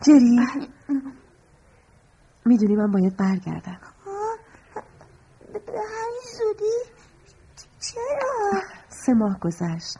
[0.00, 0.40] جری
[2.44, 3.80] می‌دونی من باید برگردم.
[5.52, 7.04] به همین زودی؟
[7.80, 9.98] چرا؟ سه ماه گذشت.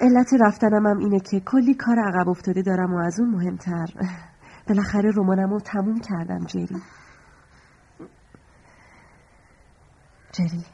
[0.00, 3.86] علت رفتنم هم اینه که کلی کار عقب افتاده دارم و از اون مهمتر.
[4.68, 6.82] بالاخره رمانم رو تموم کردم جری.
[10.32, 10.64] جری.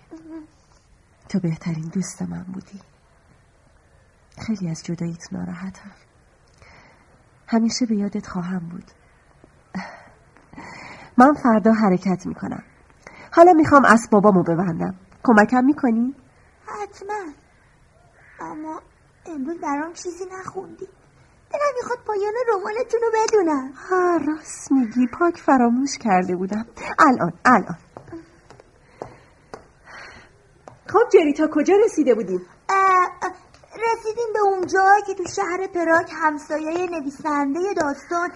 [1.29, 2.81] تو بهترین دوست من بودی.
[4.47, 5.91] خیلی از جداییت ناراحتم.
[7.47, 8.91] همیشه به یادت خواهم بود.
[11.17, 12.63] من فردا حرکت می‌کنم.
[13.33, 14.95] حالا می‌خوام اسبابامو ببندم.
[15.23, 16.15] کمکم می‌کنی؟
[16.67, 17.33] حتما.
[18.41, 18.81] اما
[19.27, 20.89] امروز برام چیزی نخوندی.
[21.51, 23.73] دلم می‌خواد پایان رمانتون رو بدونم.
[23.73, 25.07] ها راست میگی.
[25.07, 26.67] پاک فراموش کرده بودم.
[26.99, 27.79] الان الان.
[30.89, 32.47] خب جری تا کجا رسیده بودیم؟
[33.77, 38.31] رسیدیم به اون جایی که تو شهر پراگ همسایه نویسنده داستان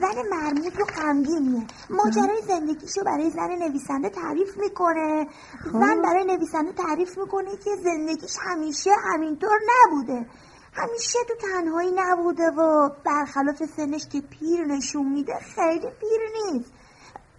[0.00, 1.66] زن مرموز و غمگینیه.
[1.90, 5.26] ماجرای زندگیشو برای زن نویسنده تعریف می‌کنه.
[5.72, 6.02] زن خب.
[6.02, 10.26] برای نویسنده تعریف می‌کنه که زندگیش همیشه همینطور نبوده.
[10.72, 16.20] همیشه تو تنهایی نبوده و برخلاف سنش که پیر نشون میده خیلی پیر
[16.52, 16.72] نیست.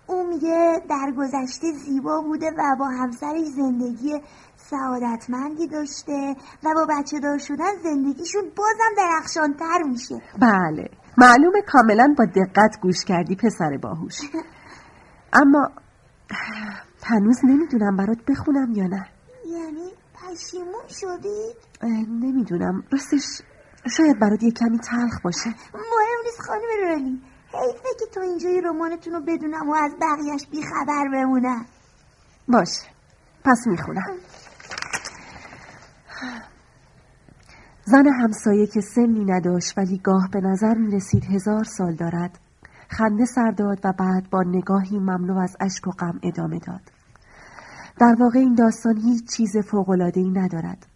[0.08, 4.22] او میگه در گذشته زیبا بوده و با همسرش زندگی
[4.72, 10.16] سعادتمندی داشته و با بچه دار شدن زندگیشون بازم درخشانتر میشه.
[10.42, 10.90] بله.
[11.18, 14.18] معلومه کاملا با دقت گوش کردی پسر باهوش.
[15.42, 15.70] اما
[17.04, 19.06] هنوز نمی‌دونم برات بخونم یا نه.
[19.46, 21.56] یعنی پشیمون شدید؟
[22.24, 22.84] نمی‌دونم.
[22.92, 23.42] راستش
[23.98, 25.50] شاید برات یه کمی تلخ باشه.
[25.74, 27.22] مهم نیست خانم رالی
[27.54, 31.66] حیفه که تا اینجای رمانتون رو بدونم و از بقیهش بیخبر بمونم.
[32.48, 32.82] باشه.
[33.46, 34.18] پس می‌خونم.
[37.86, 42.40] زن همسایه که سنی نداشت ولی گاه به نظر می رسید هزار سال دارد
[42.90, 46.82] خنده سر داد و بعد با نگاهی مملو از اشک و غم ادامه داد.
[48.00, 50.88] در واقع این داستان هیچ چیز فوقلادهی ندارد.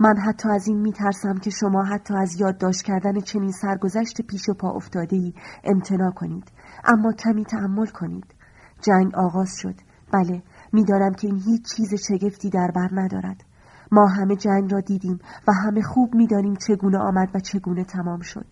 [0.00, 4.54] من حتی از این میترسم که شما حتی از یادداشت کردن چنین سرگذشت پیش و
[4.54, 5.34] پا افتاده ای
[5.64, 6.52] امتنا کنید.
[6.84, 8.34] اما کمی تحمل کنید.
[8.80, 9.74] جنگ آغاز شد.
[10.12, 13.44] بله می‌دانم که این هیچ چیز شگفتی در بر ندارد.
[13.92, 15.18] ما همه جنگ را دیدیم
[15.48, 18.46] و همه خوب می‌دانیم چگونه آمد و چگونه تمام شد.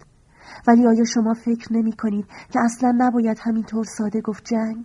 [0.66, 4.84] ولی آیا شما فکر نمی کنید که اصلا نباید همینطور ساده گفت جنگ؟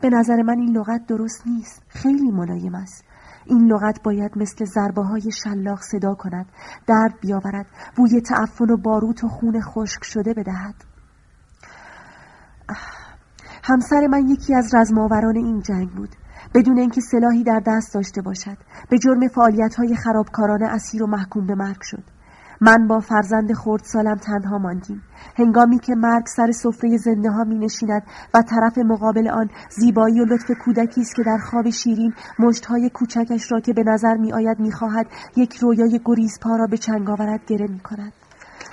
[0.00, 1.82] به نظر من این لغت درست نیست.
[1.88, 3.04] خیلی ملایم است.
[3.46, 6.46] این لغت باید مثل ضربه های شلاق صدا کند
[6.86, 10.74] درد بیاورد بوی تعفن و باروت و خون خشک شده بدهد.
[13.64, 16.16] همسر من یکی از رزماوران این جنگ بود.
[16.54, 18.56] بدون اینکه سلاحی در دست داشته باشد.
[18.90, 22.04] به جرم فعالیت های خرابکارانه اسیر و محکوم به مرگ شد.
[22.60, 25.02] من با فرزند خورد سالم تنها ماندیم.
[25.36, 28.02] هنگامی که مرگ سر سفره زنده ها می نشیند
[28.34, 32.14] و طرف مقابل آن زیبایی و لطف کودکی است که در خواب شیرین
[32.68, 36.76] های کوچکش را که به نظر می آید می خواهد یک رویای گریزپا را به
[36.76, 38.12] چنگ آورد گره می کند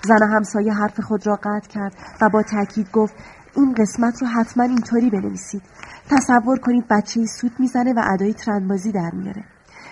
[0.04, 3.14] زن همسایه حرف خود را قطع کرد و با تاکید گفت
[3.56, 5.62] این قسمت رو حتما اینطوری بنویسید.
[6.10, 9.44] تصور کنید بچه سوت می‌زنه و ادای ترندبازی در میاره.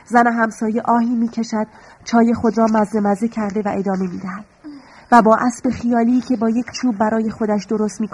[0.05, 1.67] زن همسایه آهی می‌کشد
[2.03, 4.45] چای خود را مزه مزه کرده و ادامه می‌دهد.
[5.11, 8.09] و با اسب خیالی که با یک چوب برای خودش درست می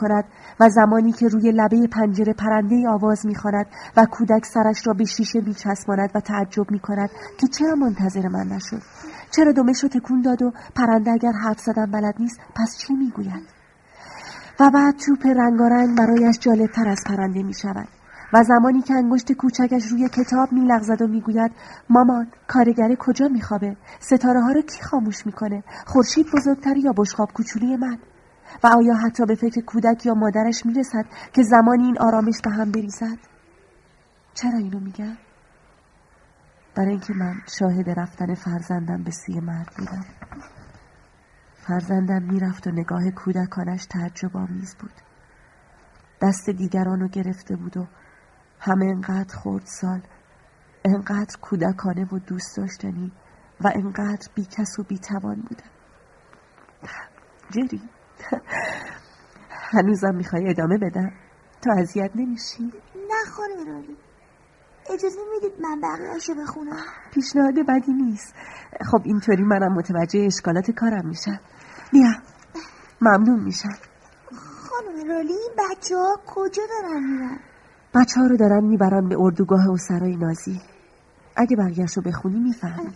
[0.59, 3.35] و زمانی که روی لبه پنجره پرنده آواز می
[3.97, 8.27] و کودک سرش را به شیشه می چسباند و تعجب می کند که چرا منتظر
[8.27, 8.81] من نشد.
[9.31, 13.09] چرا دمش رو تکون داد و پرنده اگر حرف زدن بلد نیست پس چی می
[13.09, 13.54] گوید
[14.59, 17.87] و بعد توپ رنگارنگ برایش جالبتر از پرنده می شود
[18.33, 21.51] و زمانی که انگشت کوچکش روی کتاب می لغزد و می‌گوید
[21.89, 27.75] مامان کارگر کجا میخوابه؟ ستاره ها رو کی خاموش می‌کنه؟ خورشید بزرگتر یا بشخاب کوچولی
[27.75, 27.97] من؟
[28.63, 32.71] و آیا حتی به فکر کودک یا مادرش می‌رسد که زمانی این آرامش به هم
[32.71, 33.17] بریزد؟
[34.33, 35.17] چرا اینو میگم؟
[36.75, 40.05] برای اینکه من شاهد رفتن فرزندم به سوی مرد بودم.
[41.67, 44.93] فرزندم می‌رفت و نگاه کودکانش تعجب آمیز بود.
[46.21, 47.87] دست دیگران رو گرفته بود و
[48.59, 50.01] همه انقدر خورد سال
[50.85, 53.11] انقدر کودکانه و دوست داشتنی
[53.61, 55.69] و انقدر بیکس و بیتوان بودن.
[57.51, 57.81] جری
[59.49, 61.11] هنوزم می‌خوای ادامه بدم؟
[61.61, 62.63] تا اذیت نمیشی؟
[62.95, 63.83] نه خانم
[64.93, 68.35] اجازه می‌دید من بقیهشو بخونم؟ پیشنهاد بدی نیست.
[68.91, 71.39] خب اینطوری منم متوجه اشکالات کارم میشم.
[71.91, 72.09] بیا
[73.01, 73.77] ممنون میشم.
[74.69, 77.39] خانم رالی بچه ها کجا دارن میرن؟
[77.95, 80.61] بچه ها رو دارن می‌برن به اردوگاه و سرای نازی.
[81.35, 82.93] اگه بقیهش رو بخونی می‌فهمی.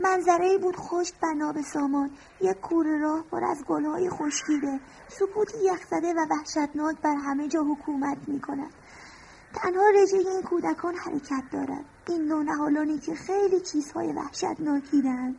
[0.00, 2.10] منظره بود خشک و ناب سامان.
[2.40, 4.80] یک کوره راه پر از گلهای خشکیده.
[5.08, 8.70] سکوتی یخزده و وحشتناک بر همه جا حکومت می‌کند.
[9.54, 11.84] تنها رژه این کودکان حرکت دارد.
[12.08, 15.36] این نونهالانی که خیلی چیزهای وحشتناکی دارند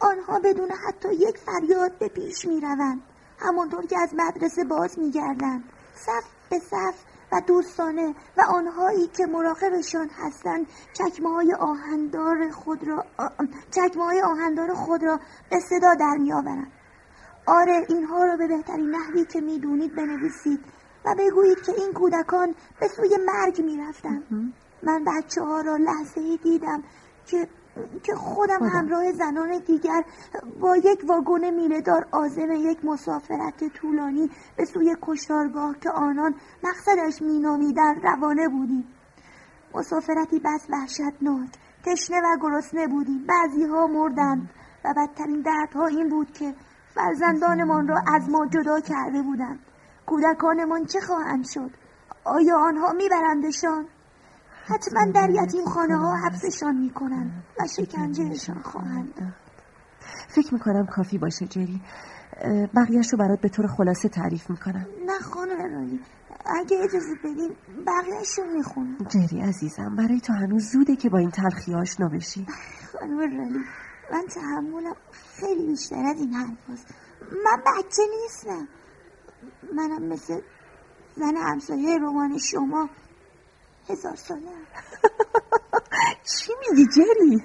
[0.00, 3.02] آنها بدون حتی یک فریاد به پیش می روند
[3.38, 6.94] همانطور که از مدرسه باز می گردند صف به صف
[7.32, 13.04] و دوستانه و آنهایی که مراقبشان هستند چکمه های آهندار خود را
[13.70, 16.72] چکمه های آهندار خود را به صدا در می آورند
[17.46, 20.60] آره اینها را به بهترین نحوی که می‌دونید بنویسید
[21.04, 24.22] و بگویید که این کودکان به سوی مرگ می رفتن.
[24.82, 26.82] من بچه ها را لحظه ای دیدم
[27.26, 27.48] که
[28.02, 30.04] که خودم همراه زنان دیگر
[30.60, 38.00] با یک واگن میلهدار آزم یک مسافرت طولانی به سوی کشتارگاه که آنان مقصدش مینامیدن
[38.02, 38.84] روانه بودیم.
[39.74, 41.48] مسافرتی بس وحشتناک
[41.84, 43.26] تشنه و گرسنه بودیم.
[43.26, 44.50] بعضی ها مردند
[44.84, 46.54] و بدترین دردها این بود که
[46.94, 49.58] فرزندانمان را از ما جدا کرده بودند.
[50.06, 51.70] کودکانمان چه خواهند شد؟
[52.24, 53.86] آیا آنها میبرندشان؟
[54.72, 59.34] حتما در یتیم خانه ها حبسشان می‌کنند و شکنجهشان خواهند
[60.28, 61.80] فکر می‌کنم کافی باشه جری.
[62.76, 64.86] بقیهش رو برات به طور خلاصه تعریف می‌کنم.
[65.06, 66.00] نه خانم رانی
[66.46, 67.50] اگه اجازه بدین
[67.86, 68.98] بقیهش رو می‌خونم.
[69.08, 72.46] جری عزیزم برای تو هنوز زوده که با این تلخی آشنا بشی.
[73.00, 73.64] خانم رانی
[74.12, 74.96] من تحملم
[75.40, 76.94] خیلی بیشتر از این حرف هست.
[77.44, 78.68] من بچه نیستم.
[79.76, 80.40] منم مثل
[81.16, 82.88] زن همسایه رومان شما
[83.88, 84.50] هزار ساله.
[86.32, 87.44] چی میگی جری؟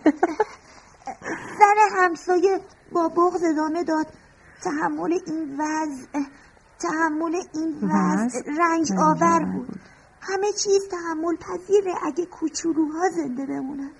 [1.59, 4.07] زن همسایه با بغض ادامه داد.
[4.63, 6.29] تحمل این وضع
[6.79, 9.79] تحمل این وضع رنج آور بود.
[10.21, 13.91] همه چیز تحمل پذیره اگه کوچولوها زنده بمونن.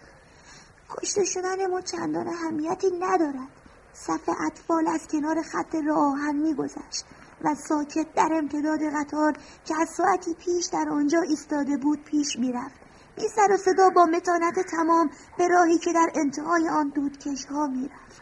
[0.89, 3.47] کشته شدن ما چندان اهمیتی ندارد.
[3.93, 7.05] صف اطفال از کنار خط راه آهن میگذشت.
[7.41, 9.33] و ساکت در امتداد قطار
[9.65, 12.79] که از ساعتی پیش در آنجا ایستاده بود پیش می‌رفت.
[13.15, 17.67] بی سر و صدا با متانت تمام به راهی که در انتهای آن دودکش ها
[17.67, 18.21] می‌رفت.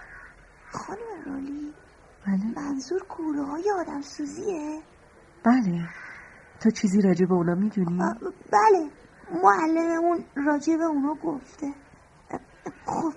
[0.72, 1.74] خانم رالی
[2.28, 2.66] بله.
[2.66, 4.82] منظور کوره های آدم سوزیه
[5.46, 5.90] بله.
[6.60, 8.00] تو چیزی راجع به اونا می‌دونی؟
[8.52, 8.90] بله.
[9.44, 11.74] معلممون راجع به اونا گفته.
[12.86, 13.14] خب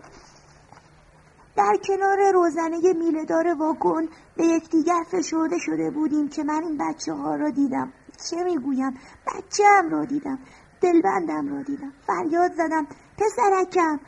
[1.59, 7.35] در کنار روزنه میلهدار واگن به یکدیگر فشرده شده بودیم که من این بچه ها
[7.35, 7.93] را دیدم.
[8.31, 8.95] چه می‌گویم؟
[9.27, 10.39] بچه هم را دیدم.
[10.81, 11.93] دلبندم را دیدم.
[12.07, 12.87] فریاد زدم.
[13.19, 14.01] پسرکم.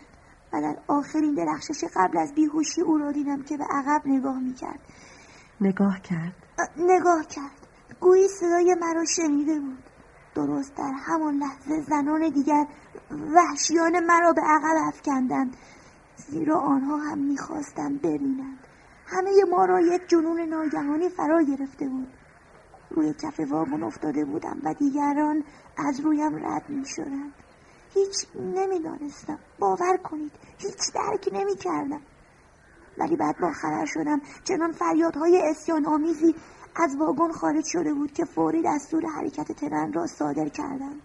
[0.53, 4.81] و در آخرین درخشش قبل از بیهوشی او را دیدم که به عقب نگاه می‌کرد.
[5.61, 6.35] نگاه کرد.
[6.77, 7.67] نگاه کرد.
[8.01, 9.85] گویی صدای مرا شنیده بود.
[10.35, 12.67] درست در همان لحظه زنان دیگر
[13.11, 15.57] وحشیان مرا به عقب افکندند.
[16.31, 18.59] زیرا آنها هم می‌خواستند ببینند.
[19.07, 22.09] همه ما را یک جنون ناگهانی فرا گرفته بود.
[22.91, 25.45] روی کف واگن افتاده بودم و دیگران
[25.77, 27.33] از رویم رد می شدند
[27.95, 29.39] هیچ نمی‌دانستم.
[29.59, 32.01] باور کنید هیچ درک نمی کردم
[32.99, 36.35] ولی بعد با خبر شدم چنان فریادهای اسیان آمیزی
[36.77, 41.01] از واگن خارج شده بود که فوری دستور حرکت ترن را صادر کردند.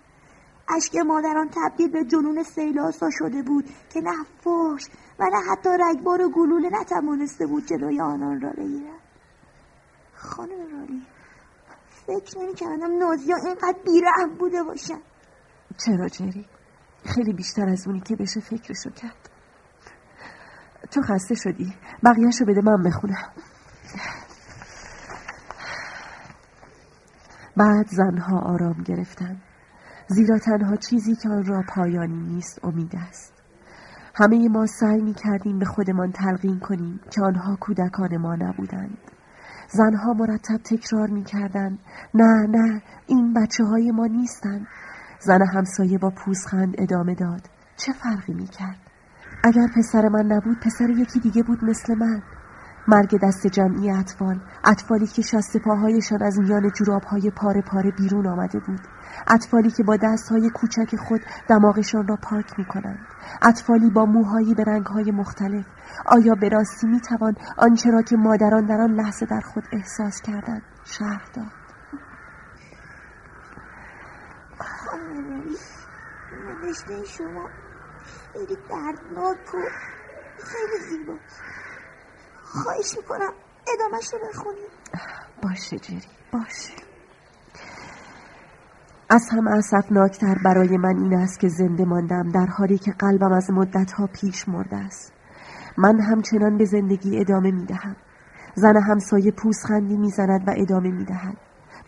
[0.70, 4.84] اشک مادران تبدیل به جنون سیلاسا شده بود که نه فوش
[5.20, 9.02] و نه حتی رگبار و گلوله نتوانسته بود جلوی آنان را بگیرد.
[10.14, 11.08] خانم رالی
[12.08, 15.00] فکر نمی کردم نازیا اینقدر بیرحم بوده باشن.
[15.86, 16.46] چرا جری؟
[17.06, 19.30] خیلی بیشتر از اونی که بشه فکرشو کرد.
[20.92, 21.74] تو خسته شدی.
[22.04, 23.32] بقیهشو بده من بخونم.
[27.58, 29.42] بعد زنها آرام گرفتن.
[30.08, 33.34] زیرا تنها چیزی که آن را پایانی نیست امید است.
[34.16, 38.98] همه ما سعی می کردیم به خودمان تلقین کنیم که آنها کودکان ما نبودند.
[39.70, 41.80] زنها مرتب تکرار می کردند
[42.14, 44.68] نه نه این بچه های ما نیستند.
[45.20, 48.78] زن همسایه با پوزخند ادامه داد چه فرقی می کرد
[49.44, 52.24] اگر پسر من نبود پسر یکی دیگه بود مثل من.
[52.88, 54.40] مرگ دست جمعی اطفال.
[54.64, 58.80] اطفالی که شست پاهایشان از میان جورابهای پاره پاره بیرون آمده بود.
[59.28, 63.00] اطفالی که با دستهای کوچک خود دماغشان را پاک می کنند
[63.42, 65.66] اطفالی با موهایی به رنگهای مختلف.
[66.06, 70.22] آیا به راستی می توان آنچه را که مادران در آن لحظه در خود احساس
[70.22, 71.66] کردند شرح داد؟
[77.18, 77.50] شما
[78.34, 79.58] خیلی دردناک و
[80.38, 81.42] خیلی زیباست
[82.64, 83.34] خواهش می‌کنم.
[83.74, 84.72] ادامهش رو بخونید
[85.44, 86.02] باشه جری
[86.34, 86.74] باشه.
[89.10, 93.52] از هم اصفناکتر برای من این است که زنده ماندم در حالی که قلبم از
[93.52, 95.14] مدتها پیش مرده است.
[95.78, 97.96] من همچنان به زندگی ادامه می دهم
[98.56, 101.38] زن همسایه پوسخندی می‌زند و ادامه می دهد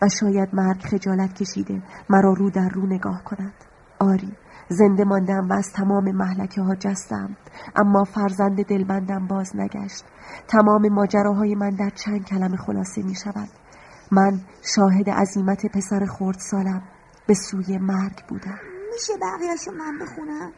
[0.02, 3.54] و شاید مرگ خجالت کشیده مرا رو در رو نگاه کند.
[3.98, 4.32] آری.
[4.68, 7.36] زنده ماندم و از تمام محلکه ها جستم.
[7.76, 10.04] اما فرزند دلبندم باز نگشت.
[10.48, 13.48] تمام ماجراهای من در چند کلمه خلاصه می شود.
[14.12, 14.40] من
[14.74, 16.82] شاهد عظیمت پسر خورد سالم
[17.26, 18.58] به سوی مرگ بودم.
[18.92, 20.52] میشه بقیهشو من بخونم؟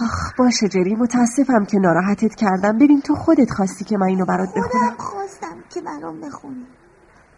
[0.00, 2.78] آخ باشه جری متاسفم که ناراحتت کردم.
[2.78, 4.68] ببین تو خودت خواستی که من اینو برات بخونم.
[4.68, 6.66] خودم خواستم که برام بخونی.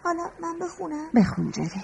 [0.05, 1.83] حالا من بخونم؟ بخون جری.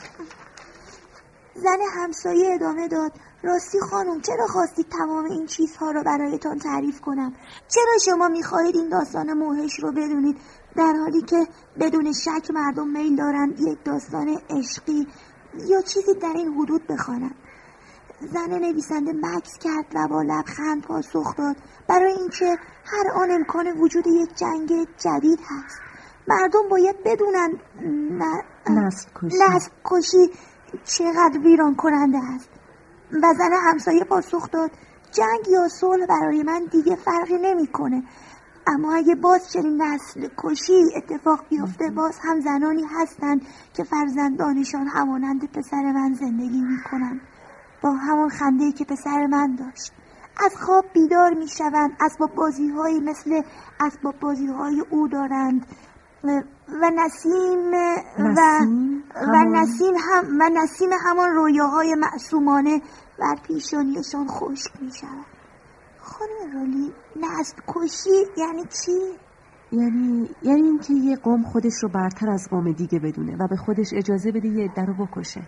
[1.54, 3.12] زن همسایه ادامه داد.
[3.42, 7.32] راستی خانم چرا خواستید تمام این چیزها رو برایتان تعریف کنم؟
[7.68, 10.36] چرا شما می‌خواهید این داستان موهش رو بدونید؟
[10.76, 11.46] در حالی که
[11.80, 15.06] بدون شک مردم میل دارند یک داستان عشقی
[15.68, 17.34] یا چیزی در این حدود بخوانند.
[18.20, 21.56] زن نویسنده مکس کرد و با لبخند پاسخ داد.
[21.88, 25.80] برای اینکه هر آن امکان وجود یک جنگ جدید هست.
[26.28, 27.52] مردم باید بدونن
[29.26, 30.30] نسل کشی.
[30.84, 32.50] چقدر ویران کننده است.
[33.22, 34.70] و زن همسایه پاسخ داد.
[35.12, 38.02] جنگ یا صلح برای من دیگه فرقی نمی‌کنه.
[38.66, 45.52] اما اگه باز چنین نسل کشی اتفاق بیفته باز هم زنانی هستند که فرزندانشان همانند
[45.52, 47.20] پسر من زندگی می‌کنن
[47.82, 49.92] با همون خنده که پسر من داشت.
[50.44, 53.42] از خواب بیدار می‌شوند اسباب بازی های مثل
[53.80, 55.66] اسباب بازی های او دارند.
[56.82, 57.74] و نسیم
[58.18, 58.38] و,
[59.32, 62.82] و نسیم هم و نسیم همان رویاهای معصومانه
[63.18, 65.26] بر پیشانیشان خشک می شود
[66.00, 69.00] خانم رالی نسل کشی یعنی چی؟
[69.72, 73.86] یعنی یعنی اینکه یه قوم خودش رو برتر از قوم دیگه بدونه و به خودش
[73.92, 75.42] اجازه بده یه عده رو بکشه.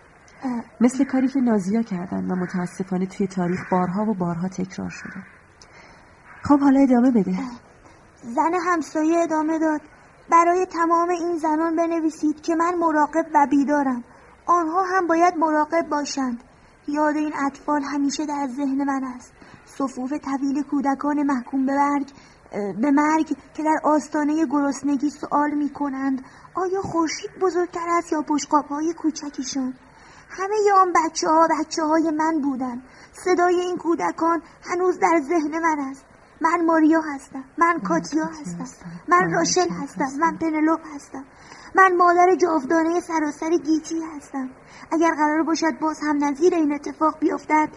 [0.80, 5.22] مثل کاری که نازیا کردن و متاسفانه توی تاریخ بارها و بارها تکرار شده.
[6.42, 7.38] خب حالا ادامه بده.
[8.22, 9.80] زن همسایه ادامه داد.
[10.30, 14.04] برای تمام این زنان بنویسید که من مراقب و بیدارم.
[14.46, 16.44] آنها هم باید مراقب باشند.
[16.88, 19.32] یاد این اطفال همیشه در ذهن من است.
[19.64, 22.06] صفوف طویل کودکان محکوم به مرگ
[22.80, 26.24] به مرگ که در آستانه گرسنگی سوال می کنند
[26.54, 29.74] آیا خورشید بزرگتر است یا بشقاب های کوچکشان؟
[30.28, 35.78] همه آن بچه ها بچه های من بودن صدای این کودکان هنوز در ذهن من
[35.90, 36.04] است.
[36.40, 37.44] من ماریا هستم.
[37.58, 38.66] من کاتیا هستم.
[39.08, 40.08] من راشل هستم.
[40.20, 41.24] من پنلوپ هستم.
[41.74, 44.50] من مادر جاودانه سراسر گیتی هستم.
[44.92, 47.68] اگر قرار باشد باز هم نظیر این اتفاق بیفتد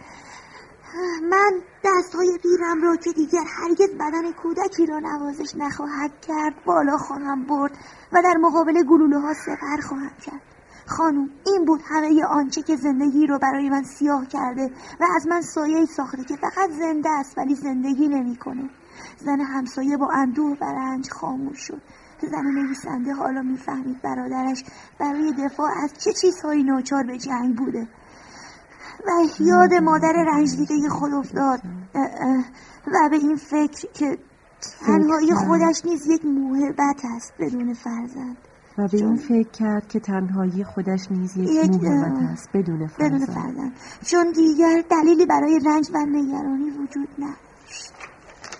[1.30, 6.98] من دست های پیرم را که دیگر هرگز بدن کودکی را نوازش نخواهد کرد بالا
[6.98, 7.72] خواهم برد
[8.14, 10.49] و در مقابل گلوله ها سپر خواهم کرد.
[10.90, 15.42] خانم این بود همه آنچه که زندگی رو برای من سیاه کرده و از من
[15.42, 18.70] سایه ساخته که فقط زنده است ولی زندگی نمی‌کنه.
[19.18, 21.82] زن همسایه با اندوه و رنج خاموش شد.
[22.22, 24.64] زن نویسنده حالا می‌فهمید برادرش
[25.00, 27.88] برای دفاع از چه چیزهایی ناچار به جنگ بوده.
[29.06, 29.10] و
[29.40, 31.62] یاد مادر رنج دیده خود افتاد.
[32.88, 34.18] و به این فکر که
[34.86, 38.38] تنهایی خودش نیز یک موهبت است بدون فرزند.
[38.80, 43.14] و به این فکر کرد که تنهایی خودش نیز یک موهبت است بدون فرزند.
[43.14, 43.72] بدون فرزند.
[44.06, 47.94] چون دیگر دلیلی برای رنج و نگرانی وجود نداشت.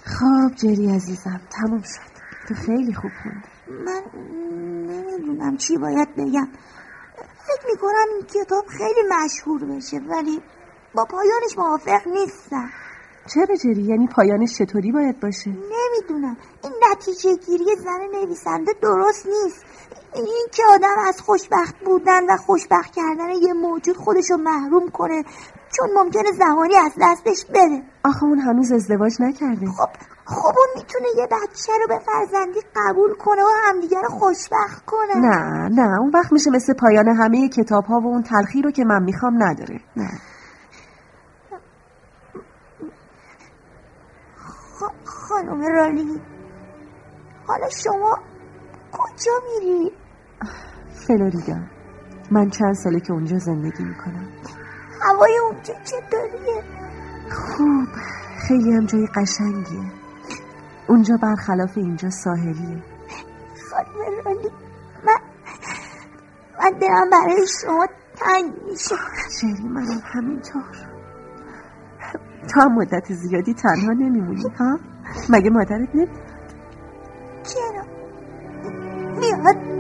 [0.06, 2.10] خب جری عزیزم تموم شد.
[2.48, 3.48] تو خیلی خوب خوندی.
[3.86, 4.02] من
[4.90, 6.48] نمی‌دونم چی باید بگم.
[7.18, 10.42] فکر می‌کنم این کتاب خیلی مشهور بشه ولی
[10.96, 12.70] با پایانش موافق نیستم.
[13.34, 16.38] چرا جری؟ یعنی پایانش چطوری باید باشه؟ نمی‌دونم.
[16.64, 19.66] این نتیجه گیری زن نویسنده درست نیست.
[20.16, 25.24] این که آدم از خوشبخت بودن و خوشبخت کردن یه موجود خودشو محروم کنه
[25.78, 27.84] چون ممکنه زمانی از دستش بره.
[28.06, 29.66] آخه اون هنوز ازدواج نکرده.
[29.68, 29.90] خب
[30.26, 35.16] خب اون می‌تونه یه بچه رو به فرزندی قبول کنه و همدیگه رو خوشبخت کنه.
[35.16, 36.00] نه نه.
[36.00, 39.44] اون وقت میشه مثل پایان همه کتاب ها و اون تلخی رو که من می‌خوام
[39.44, 39.80] نداره.
[39.98, 40.10] نه.
[45.30, 46.22] خانم رالی
[47.48, 48.18] حالا شما
[48.92, 49.92] کجا میری؟
[51.08, 51.58] فلوریدا
[52.32, 54.28] من چند ساله که اونجا زندگی می‌کنم.
[55.02, 56.64] هوای اونجا چطوریه؟
[57.32, 57.88] خوب.
[58.48, 59.92] خیلی هم جای قشنگیه.
[60.88, 62.84] اونجا برخلاف اینجا ساحلیه.
[63.70, 64.50] خانم رالی
[65.06, 65.20] من
[66.60, 68.96] من دلم برای شما تنگ میشه.
[69.42, 70.64] شری منم همینطور.
[72.54, 74.80] تا مدت زیادی تنها نمیمونی ها؟
[75.30, 76.10] مگه مادرت نمیاد؟
[77.44, 77.84] چرا؟
[79.20, 79.79] میاد.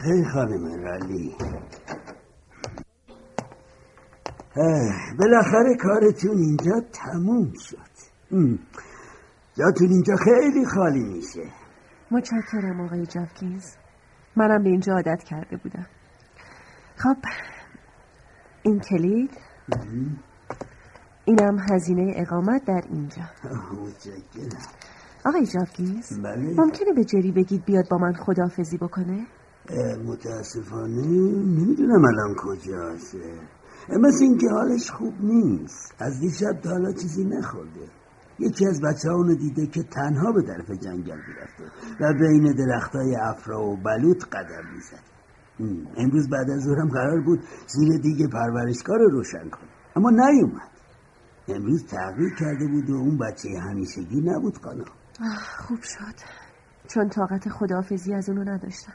[0.00, 1.36] به خیلی خانم رالی
[5.18, 7.76] بالاخره کارتون اینجا تموم شد.
[9.54, 11.42] جاتون اینجا خیلی خالی میشه.
[12.10, 13.64] متشکرم آقای جافکینز.
[14.36, 15.86] منم به اینجا عادت کرده بودم.
[16.96, 17.16] خب
[18.62, 19.30] این کلید.
[21.24, 23.22] اینم هزینه اقامت در اینجا.
[23.82, 24.62] متشکرم.
[25.24, 26.54] آقای جاوگیز بله.
[26.56, 29.26] ممکنه به جری بگید بیاد با من خداحافظی بکنه؟
[30.04, 35.94] متاسفانه نمی‌دونم الان کجاست اه، مثل اینکه حالش خوب نیست.
[35.98, 37.88] از دیشب تا حالا چیزی نخورده.
[38.38, 41.64] یکی از بچه اونو دیده که تنها به طرف جنگل می‌رفته
[42.00, 45.10] و بین درختای افرا و بلوط قدم می‌زد.
[45.96, 49.70] امروز بعد از ظهرم قرار بود زیر دیگه پرورشگاه رو روشن کنه.
[49.96, 50.70] اما نیومد.
[51.48, 56.40] امروز تغییر کرده بود و اون بچه همیشگی نبود آه، خوب شد.
[56.88, 58.92] چون طاقت خداحافظی از اونو نداشتم.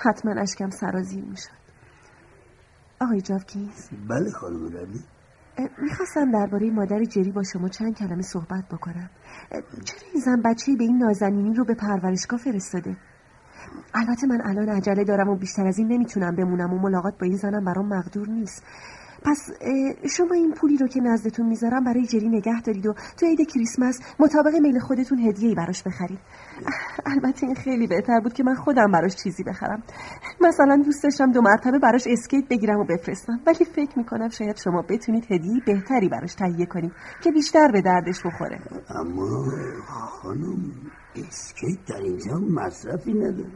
[0.00, 1.60] حتما اشکم سرازیر می‌شد.
[3.00, 5.04] آقای جاوکینز بله خانم رلی
[5.82, 9.10] می‌خواستم درباره مادر جری با شما چند کلمه صحبت بکنم.
[9.84, 12.96] چرا این زن بچه به این نازنینی رو به پرورشگاه فرستاده؟
[13.94, 17.36] البته من الان عجله دارم و بیشتر از این نمی‌تونم بمونم و ملاقات با این
[17.36, 18.62] زنم برام مقدور نیست.
[19.22, 19.50] پس
[20.16, 24.00] شما این پولی رو که نزدتون می‌ذارم برای جری نگه دارید و تو عید کریسمس
[24.18, 26.18] مطابق میل خودتون هدیه‌ای براش بخرید.
[27.06, 29.82] البته این خیلی بهتر بود که من خودم براش چیزی بخرم.
[30.40, 33.40] مثلا دوست داشتم دو مرتبه براش اسکیت بگیرم و بفرستم.
[33.46, 36.92] ولی فکر می‌کنم شاید شما بتونید هدیه بهتری براش تهیه کنید
[37.22, 38.58] که بیشتر به دردش بخوره.
[38.90, 39.44] اما
[39.96, 40.72] خانم
[41.16, 43.50] اسکیت در اینجا مصرفی نداره.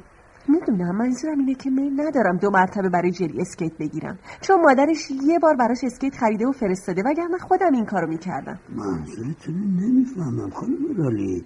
[0.48, 4.18] می‌دونم منظورم اینه که میل ندارم دو مرتبه برای جری اسکیت بگیرم.
[4.40, 8.58] چون مادرش یه بار براش اسکیت خریده و فرستاده وگرنه خودم این کارو می‌کردم.
[8.68, 11.44] منظورتون نمی‌فهمم خانم رالی.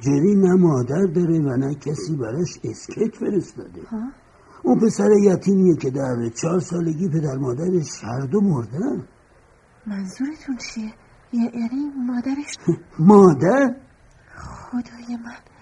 [0.00, 3.80] جری نه مادر داره و نه کسی براش اسکیت فرستاده.
[4.62, 9.04] اون پسر یتیمیه که در چهار سالگی پدر مادرش هر دو مردن.
[9.86, 10.92] منظورتون چیه؟
[11.32, 12.58] یعنی مادرش؟
[12.98, 13.74] مادر؟
[14.36, 15.53] خدای من.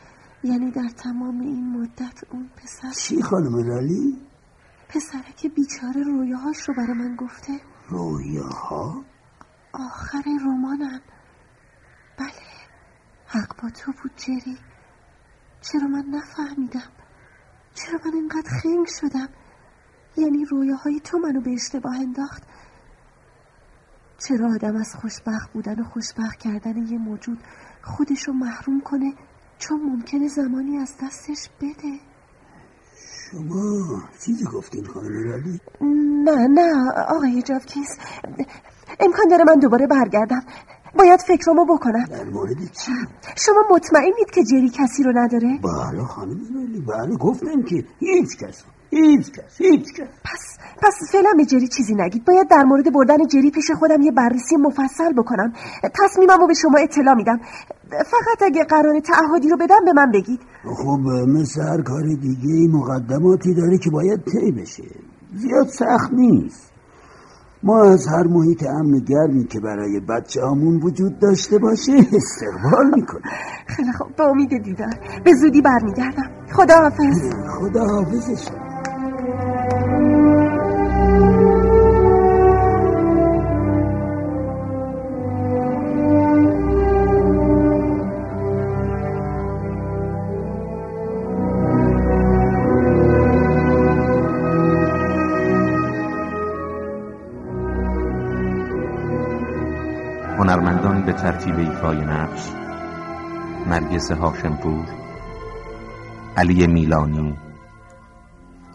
[0.44, 4.18] یعنی در تمام این مدت اون پسر چی خانم رالی
[4.88, 7.52] پسره که بیچاره رویاهاش رو برای من گفته.
[7.88, 9.04] رویاها؟
[9.72, 11.00] آخر رمانم.
[12.18, 12.52] بله
[13.26, 14.58] حق با تو بود جری.
[15.60, 16.90] چرا من نفهمیدم؟
[17.74, 19.28] چرا من اینقدر خنگ شدم؟
[20.16, 22.42] یعنی رویاهای تو منو به اشتباه انداخت؟
[24.18, 27.38] چرا آدم از خوشبخت بودن و خوشبخت کردن یه موجود
[27.82, 29.14] خودشو محروم کنه؟
[29.68, 31.98] چون ممکنه زمانی از دستش بده.
[33.30, 35.60] شما چیزی گفتین خانم رالی
[36.24, 36.72] نه نه
[37.08, 37.88] آقای جافکیس
[39.00, 40.42] امکان داره من دوباره برگردم.
[40.98, 42.04] باید فکرمو بکنم.
[42.04, 42.92] در مورد چی؟
[43.36, 48.64] شما مطمئنید که جری کسی رو نداره؟ بله خانم رالی بله گفتم که هیچ کس
[48.92, 50.08] هیچ کس هیچ کس.
[50.24, 52.24] پس پس فعلا به جری چیزی نگید.
[52.24, 55.52] باید در مورد بردن جری پیش خودم یه بررسی مفصل بکنم.
[56.04, 57.40] تصمیممو به شما اطلاع میدم.
[57.90, 60.40] فقط اگه قرار تعهدی رو بدم به من بگید.
[60.64, 64.84] خب مثل هر کار دیگه مقدماتی داره که باید طی بشه.
[65.34, 66.72] زیاد سخت نیست.
[67.62, 73.24] ما از هر محیط امن گرمی که برای بچه همون وجود داشته باشه استقبال می‌کنیم.
[73.66, 74.16] خیلی خوب.
[74.16, 74.94] به امید دیدار.
[75.24, 76.30] به زودی برمیگردم.
[76.52, 77.34] خداحافظ.
[77.60, 78.71] خدا حافظ شما.
[101.12, 102.52] به ترتیب ایفای نقش
[103.66, 104.84] نرگس هاشمپور
[106.36, 107.36] علی میلانی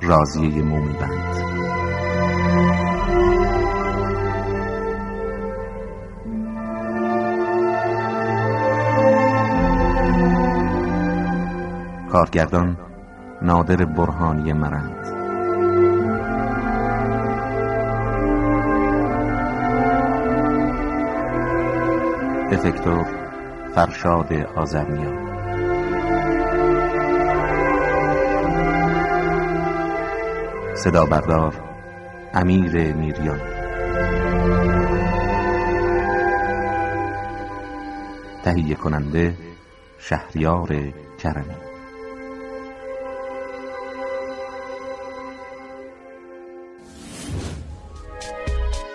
[0.02, 1.36] رازیه مومیبند
[12.12, 12.78] کارگردان
[13.42, 15.17] نادر برهانی مرند.
[22.52, 23.06] افکتور
[23.76, 25.28] فرشاد آزرمیان
[30.76, 31.54] صدا بردار
[32.34, 33.42] امیر میریان.
[38.44, 39.34] تهیه کننده
[39.98, 41.67] شهریار کرمی.